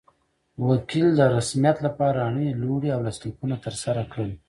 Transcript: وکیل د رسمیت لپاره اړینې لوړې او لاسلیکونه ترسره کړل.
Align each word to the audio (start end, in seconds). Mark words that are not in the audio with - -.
وکیل 0.69 1.07
د 1.15 1.21
رسمیت 1.35 1.77
لپاره 1.87 2.17
اړینې 2.27 2.51
لوړې 2.61 2.89
او 2.95 2.99
لاسلیکونه 3.07 3.55
ترسره 3.65 4.01
کړل. 4.11 4.31